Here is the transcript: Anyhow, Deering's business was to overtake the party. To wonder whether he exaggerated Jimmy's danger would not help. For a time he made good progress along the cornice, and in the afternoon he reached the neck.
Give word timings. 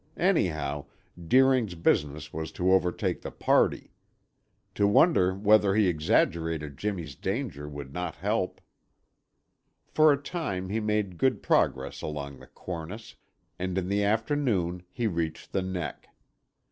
Anyhow, 0.17 0.85
Deering's 1.27 1.75
business 1.75 2.33
was 2.33 2.51
to 2.53 2.73
overtake 2.73 3.21
the 3.21 3.29
party. 3.29 3.91
To 4.73 4.87
wonder 4.87 5.35
whether 5.35 5.75
he 5.75 5.87
exaggerated 5.87 6.75
Jimmy's 6.75 7.13
danger 7.13 7.69
would 7.69 7.93
not 7.93 8.15
help. 8.15 8.59
For 9.85 10.11
a 10.11 10.17
time 10.17 10.69
he 10.69 10.79
made 10.79 11.19
good 11.19 11.43
progress 11.43 12.01
along 12.01 12.39
the 12.39 12.47
cornice, 12.47 13.15
and 13.59 13.77
in 13.77 13.89
the 13.89 14.03
afternoon 14.03 14.81
he 14.91 15.05
reached 15.05 15.51
the 15.51 15.61
neck. 15.61 16.07